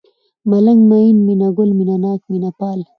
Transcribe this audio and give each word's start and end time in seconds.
ملنگ، 0.49 0.79
مين، 0.89 1.15
مينه 1.27 1.47
گل، 1.57 1.69
مينه 1.79 1.95
ناک، 2.03 2.21
مينه 2.31 2.49
پال 2.57 2.79